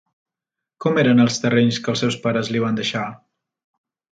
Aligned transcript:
Com 0.85 0.97
eren 1.01 1.21
els 1.27 1.37
terrenys 1.43 1.79
que 1.83 1.93
els 1.95 2.03
seus 2.05 2.17
pares 2.27 2.51
li 2.55 2.63
van 2.67 2.81
deixar? 2.81 3.07